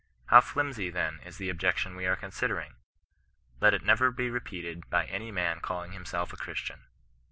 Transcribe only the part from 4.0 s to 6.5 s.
be repeated by any man calling himself a